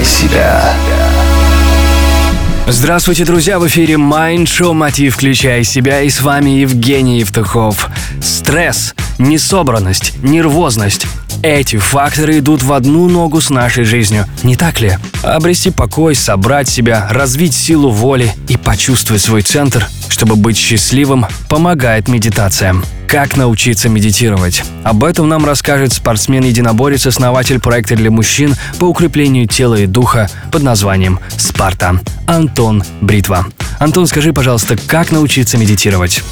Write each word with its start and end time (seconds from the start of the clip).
включай 0.00 0.04
себя. 0.04 0.74
Здравствуйте, 2.66 3.24
друзья! 3.24 3.58
В 3.58 3.66
эфире 3.66 3.94
Mind 3.94 4.44
Show 4.44 4.72
«Мотив. 4.72 5.16
Включай 5.16 5.64
себя» 5.64 6.02
и 6.02 6.10
с 6.10 6.20
вами 6.20 6.50
Евгений 6.50 7.18
Евтухов. 7.20 7.88
Стресс, 8.22 8.94
несобранность, 9.18 10.14
нервозность– 10.22 11.06
эти 11.42 11.76
факторы 11.76 12.38
идут 12.38 12.62
в 12.62 12.72
одну 12.72 13.08
ногу 13.08 13.40
с 13.40 13.50
нашей 13.50 13.84
жизнью, 13.84 14.26
не 14.42 14.56
так 14.56 14.80
ли? 14.80 14.98
Обрести 15.22 15.70
покой, 15.70 16.14
собрать 16.14 16.68
себя, 16.68 17.08
развить 17.10 17.54
силу 17.54 17.90
воли 17.90 18.32
и 18.48 18.56
почувствовать 18.56 19.22
свой 19.22 19.42
центр, 19.42 19.86
чтобы 20.08 20.36
быть 20.36 20.56
счастливым, 20.56 21.26
помогает 21.48 22.08
медитация. 22.08 22.76
Как 23.08 23.36
научиться 23.36 23.88
медитировать? 23.88 24.62
Об 24.84 25.02
этом 25.02 25.28
нам 25.28 25.44
расскажет 25.44 25.92
спортсмен-единоборец, 25.92 27.06
основатель 27.06 27.58
проекта 27.58 27.96
для 27.96 28.10
мужчин 28.10 28.54
по 28.78 28.84
укреплению 28.84 29.48
тела 29.48 29.74
и 29.74 29.86
духа 29.86 30.30
под 30.52 30.62
названием 30.62 31.18
«Спарта» 31.36 32.00
Антон 32.26 32.84
Бритва. 33.00 33.46
Антон, 33.80 34.06
скажи, 34.06 34.32
пожалуйста, 34.32 34.76
как 34.76 35.10
научиться 35.10 35.58
медитировать? 35.58 36.22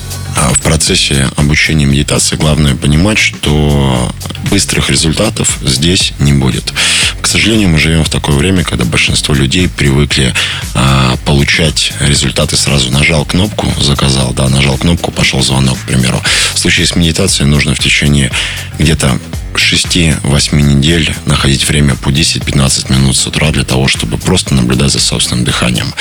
А 0.40 0.52
в 0.54 0.60
процессе 0.60 1.28
обучения 1.36 1.84
медитации 1.84 2.36
главное 2.36 2.76
понимать, 2.76 3.18
что 3.18 4.14
быстрых 4.50 4.88
результатов 4.88 5.58
здесь 5.62 6.12
не 6.20 6.32
будет. 6.32 6.72
К 7.20 7.26
сожалению, 7.26 7.70
мы 7.70 7.78
живем 7.78 8.04
в 8.04 8.08
такое 8.08 8.36
время, 8.36 8.62
когда 8.62 8.84
большинство 8.84 9.34
людей 9.34 9.68
привыкли 9.68 10.32
а, 10.74 11.16
получать 11.26 11.92
результаты 12.00 12.56
сразу. 12.56 12.90
Нажал 12.92 13.24
кнопку, 13.24 13.66
заказал, 13.80 14.32
да, 14.32 14.48
нажал 14.48 14.78
кнопку, 14.78 15.10
пошел 15.10 15.42
звонок, 15.42 15.76
к 15.76 15.86
примеру. 15.86 16.22
В 16.54 16.58
случае 16.58 16.86
с 16.86 16.94
медитацией 16.94 17.48
нужно 17.48 17.74
в 17.74 17.80
течение 17.80 18.30
где-то 18.78 19.18
6-8 19.54 20.60
недель 20.60 21.12
находить 21.26 21.68
время 21.68 21.96
по 21.96 22.10
10-15 22.10 22.92
минут 22.92 23.16
с 23.16 23.26
утра 23.26 23.50
для 23.50 23.64
того, 23.64 23.88
чтобы 23.88 24.16
просто 24.16 24.54
наблюдать 24.54 24.92
за 24.92 25.00
собственным 25.00 25.44
дыханием. 25.44 25.92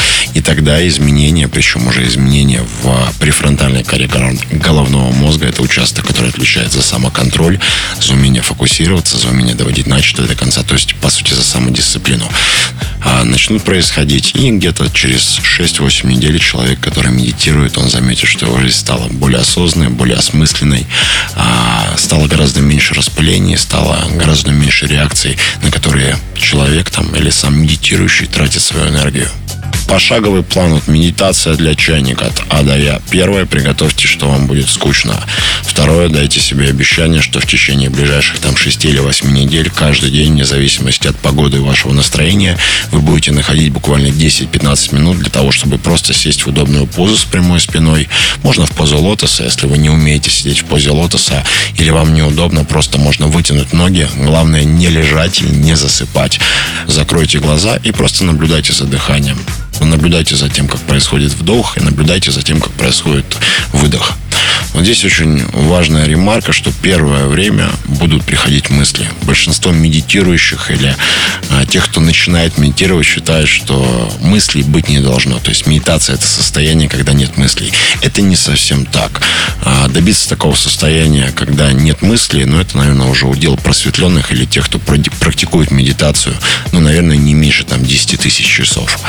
Тогда 0.48 0.88
изменения, 0.88 1.50
причем 1.50 1.88
уже 1.88 2.08
изменения 2.08 2.66
в 2.81 3.14
префронтальной 3.20 3.84
коре 3.84 4.08
головного 4.50 5.12
мозга, 5.12 5.45
это 5.45 5.62
участок, 5.62 6.08
который 6.08 6.30
отвечает 6.30 6.72
за 6.72 6.81
самоконтроль, 6.81 7.59
за 8.00 8.14
умение 8.14 8.42
фокусироваться, 8.42 9.17
за 9.17 9.28
умение 9.28 9.56
доводить 9.56 9.88
начатое 9.88 10.26
до 10.26 10.36
конца, 10.36 10.64
то 10.64 10.76
есть, 10.76 10.95
по 10.95 11.09
сути, 11.09 11.34
за 11.34 11.44
самодисциплину, 11.44 12.23
а, 13.04 13.26
начнут 13.26 13.62
происходить. 13.64 14.36
И 14.36 14.50
где-то 14.52 14.89
через 14.89 15.38
6-8 15.44 16.08
недель 16.08 16.39
человек, 16.39 16.80
который 16.80 17.11
медитирует, 17.11 17.78
он 17.78 17.89
заметит, 17.89 18.30
что 18.30 18.45
его 18.45 18.58
жизнь 18.58 18.78
стала 18.78 19.09
более 19.09 19.42
осознанной, 19.42 19.89
более 19.89 20.16
осмысленной, 20.16 20.88
а, 21.36 21.94
стало 21.98 22.28
гораздо 22.28 22.61
меньше 22.61 22.94
распылений, 22.94 23.58
стало 23.58 24.02
гораздо 24.16 24.52
меньше 24.52 24.88
реакций, 24.88 25.38
на 25.61 25.72
которые 25.72 26.16
человек 26.36 26.89
там 26.89 27.14
или 27.17 27.32
сам 27.32 27.61
медитирующий 27.61 28.28
тратит 28.28 28.61
свою 28.61 28.88
энергию. 28.88 29.30
Пошаговый 29.88 30.43
план, 30.43 30.73
вот 30.73 30.88
медитация 30.88 31.55
для 31.55 31.73
чайника 31.73 32.25
от 32.25 32.43
А 32.49 32.61
до 32.61 32.77
Я. 32.77 33.02
Первое, 33.09 33.45
приготовьте, 33.45 34.05
что 34.05 34.27
вам 34.27 34.45
будет 34.45 34.69
скучно. 34.69 35.16
Второе, 35.63 36.09
дайте 36.09 36.41
себе 36.41 36.67
обещание, 36.67 37.21
что 37.21 37.39
в 37.39 37.45
течение 37.45 37.89
ближайших 37.89 38.39
там 38.39 38.58
6 38.58 38.85
или 38.85 38.99
8 38.99 39.31
недель, 39.31 39.69
каждый 39.69 40.11
день, 40.11 40.33
вне 40.33 40.43
зависимости 40.45 41.08
от 41.08 41.15
погоды 41.15 41.58
и 41.58 41.61
вашего 41.61 41.93
настроения, 41.93 42.58
вы 42.91 42.99
будете 42.99 43.31
находить 43.31 43.71
буквально 43.71 44.08
10-15 44.08 44.93
минут 44.93 45.19
для 45.19 45.30
того, 45.30 45.52
чтобы 45.52 45.77
просто 45.77 46.13
сесть 46.13 46.45
в 46.45 46.49
удобную 46.49 46.85
позу 46.85 47.15
с 47.15 47.23
прямой 47.23 47.61
спиной. 47.61 48.09
Можно 48.43 48.65
в 48.65 48.71
позу 48.71 48.97
лотоса, 48.97 49.43
если 49.43 49.67
вы 49.67 49.77
не 49.77 49.89
умеете 49.89 50.30
сидеть 50.30 50.59
в 50.59 50.65
позе 50.65 50.89
лотоса 50.89 51.45
или 51.77 51.89
вам 51.91 52.13
неудобно, 52.13 52.65
просто 52.65 52.97
можно 52.97 53.27
вытянуть 53.27 53.71
ноги. 53.71 54.08
Главное 54.17 54.65
не 54.65 54.88
лежать 54.88 55.41
и 55.41 55.45
не 55.45 55.75
засыпать. 55.75 56.39
Закройте 56.88 57.39
глаза 57.39 57.77
и 57.77 57.91
просто 57.91 58.25
наблюдайте 58.25 58.73
за 58.73 58.83
дыханием. 58.83 59.38
Наблюдайте 59.98 60.36
за 60.36 60.48
тем, 60.48 60.67
как 60.67 60.80
происходит 60.81 61.34
вдох, 61.34 61.76
и 61.76 61.80
наблюдайте 61.80 62.30
за 62.30 62.44
тем, 62.44 62.61
как 62.61 62.71
происходит 62.73 63.26
выдох. 63.73 64.16
Вот 64.77 64.83
здесь 64.83 65.04
очень 65.05 65.43
важная 65.54 66.05
ремарка, 66.05 66.54
что 66.54 66.71
первое 66.71 67.26
время 67.26 67.67
будут 67.86 68.23
приходить 68.23 68.70
мысли. 68.70 69.10
Большинство 69.23 69.71
медитирующих 69.71 70.70
или 70.70 70.95
а, 71.49 71.65
тех, 71.65 71.86
кто 71.86 71.99
начинает 71.99 72.60
медитировать, 72.60 73.08
считают, 73.08 73.49
что 73.49 74.14
мыслей 74.21 74.61
быть 74.61 74.88
не 74.88 74.99
должно. 74.99 75.39
То 75.39 75.49
есть 75.49 75.65
медитация 75.65 76.14
это 76.14 76.27
состояние, 76.27 76.89
когда 76.89 77.14
нет 77.14 77.38
мыслей. 77.38 77.73
Это 78.04 78.21
не 78.21 78.36
совсем 78.36 78.86
так. 78.86 79.20
А, 79.64 79.88
добиться 79.88 80.30
такого 80.30 80.54
состояния, 80.54 81.32
когда 81.36 81.73
нет 81.73 82.04
мыслей, 82.04 82.45
ну 82.45 82.59
это, 82.59 82.77
наверное, 82.77 83.08
уже 83.08 83.26
удел 83.26 83.58
просветленных 83.58 84.32
или 84.32 84.45
тех, 84.45 84.67
кто 84.67 84.77
практикует 84.77 85.71
медитацию, 85.71 86.36
ну, 86.71 86.82
наверное, 86.82 87.17
не 87.17 87.33
меньше 87.33 87.64
там 87.64 87.83
10 87.83 88.20
тысяч 88.20 88.45
часов. 88.45 88.99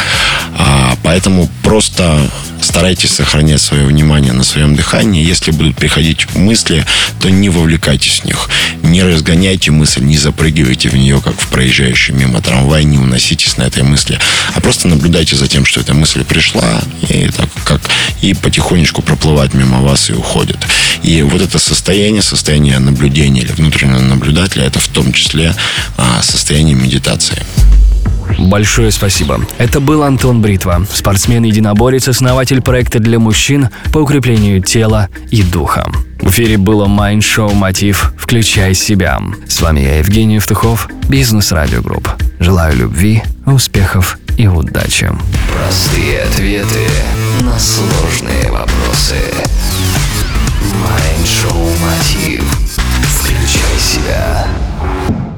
А, 0.57 0.97
поэтому 1.03 1.51
просто 1.63 2.27
старайтесь 2.69 3.13
сохранять 3.13 3.63
свое 3.63 3.87
внимание 3.87 4.35
на 4.35 4.45
своем 4.45 4.77
дыхании. 4.77 5.25
Если 5.25 5.53
будут 5.53 5.77
приходить 5.77 6.35
мысли, 6.35 6.85
то 7.19 7.31
не 7.31 7.49
вовлекайтесь 7.49 8.21
в 8.21 8.25
них. 8.27 8.51
Не 8.83 9.03
разгоняйте 9.03 9.71
мысль, 9.71 10.03
не 10.03 10.19
запрыгивайте 10.19 10.91
в 10.91 10.95
нее, 10.95 11.21
как 11.25 11.41
в 11.41 11.49
проезжающий 11.49 12.13
мимо 12.13 12.43
трамвай, 12.43 12.85
не 12.85 12.99
уноситесь 12.99 13.57
на 13.57 13.63
этой 13.63 13.83
мысли, 13.83 14.21
а 14.55 14.61
просто 14.61 14.87
наблюдайте 14.87 15.35
за 15.35 15.49
тем, 15.49 15.65
что 15.65 15.81
эта 15.81 15.95
мысль 15.95 16.25
пришла, 16.25 16.83
и 17.09 17.31
так 17.35 17.49
как 17.65 17.81
и 18.21 18.35
потихонечку 18.35 19.01
проплывает 19.01 19.55
мимо 19.55 19.81
вас 19.81 20.11
и 20.11 20.13
уходит. 20.13 20.59
И 21.03 21.23
вот 21.23 21.41
это 21.41 21.59
состояние, 21.59 22.21
состояние 22.21 22.79
наблюдения 22.81 23.41
или 23.41 23.53
внутреннего 23.53 24.01
наблюдателя, 24.01 24.65
это 24.65 24.79
в 24.79 24.89
том 24.89 25.15
числе 25.15 25.55
а, 25.97 26.21
состояние 26.23 26.75
медитации. 26.75 27.43
Большое 28.39 28.91
спасибо. 28.93 29.41
Это 29.59 29.81
был 29.81 30.05
Антон 30.05 30.41
Бритва, 30.41 30.87
спортсмен-единоборец, 30.91 32.09
основатель 32.09 32.63
проекта 32.63 33.01
для 33.01 33.19
мужчин 33.19 33.69
по 33.93 33.99
укреплению 33.99 34.63
тела 34.63 35.09
и 35.31 35.43
духа. 35.43 35.91
В 36.21 36.31
эфире 36.31 36.57
было 36.57 36.87
Mind 36.87 37.21
Show 37.21 37.53
Мотив 37.55 38.13
«Включай 38.17 38.75
себя». 38.75 39.21
С 39.49 39.61
вами 39.61 39.81
я, 39.81 39.99
Евгений 39.99 40.37
Евтухов, 40.37 40.89
Бизнес 41.09 41.53
Радио 41.53 41.83
Групп. 41.83 42.09
Желаю 42.39 42.77
любви, 42.77 43.23
успехов 43.47 44.19
и 44.37 44.47
удачи. 44.47 45.11
Простые 45.55 46.23
ответы 46.23 46.87
на 47.43 47.59
сложные 47.59 48.51
вопросы. 48.51 49.17